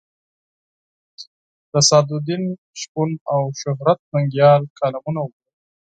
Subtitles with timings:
[1.71, 2.43] د سعدالدین
[2.81, 5.43] شپون او شهرت ننګیال کالمونه وګورئ.